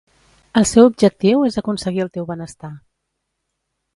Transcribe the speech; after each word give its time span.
El 0.61 0.65
seu 0.69 0.87
objectiu 0.91 1.43
és 1.49 1.59
aconseguir 1.61 2.03
el 2.05 2.11
teu 2.17 2.27
benestar. 2.31 2.73